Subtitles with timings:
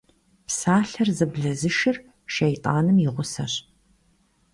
[0.47, 1.97] Псалъэр зэблэзышыр
[2.33, 3.53] шэйтӏаным и гъусэщ.